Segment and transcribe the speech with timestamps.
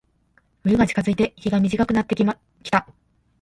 [0.63, 2.23] 冬が近づいて、日が短くなってき
[2.71, 2.87] た。